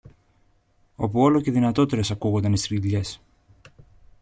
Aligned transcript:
όπου 0.95 1.19
όλο 1.21 1.41
και 1.41 1.51
δυνατότερες 1.51 2.11
ακούουνταν 2.11 2.53
οι 2.53 2.57
στριγλιές. 2.57 3.21